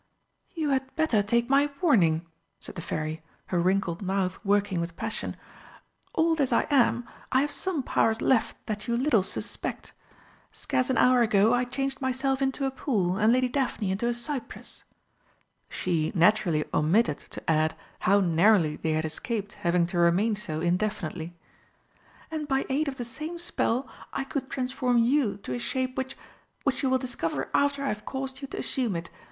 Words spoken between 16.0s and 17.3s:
naturally omitted